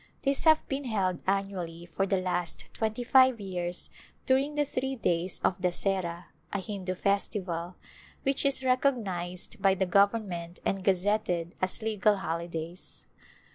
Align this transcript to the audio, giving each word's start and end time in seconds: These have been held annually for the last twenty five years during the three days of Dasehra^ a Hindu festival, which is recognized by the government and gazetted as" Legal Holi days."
These 0.23 0.45
have 0.45 0.67
been 0.67 0.85
held 0.85 1.21
annually 1.27 1.85
for 1.85 2.07
the 2.07 2.17
last 2.19 2.65
twenty 2.73 3.03
five 3.03 3.39
years 3.39 3.91
during 4.25 4.55
the 4.55 4.65
three 4.65 4.95
days 4.95 5.39
of 5.43 5.61
Dasehra^ 5.61 6.23
a 6.51 6.59
Hindu 6.59 6.95
festival, 6.95 7.75
which 8.23 8.43
is 8.43 8.63
recognized 8.63 9.61
by 9.61 9.75
the 9.75 9.85
government 9.85 10.57
and 10.65 10.83
gazetted 10.83 11.53
as" 11.61 11.79
Legal 11.83 12.17
Holi 12.17 12.47
days." 12.47 13.05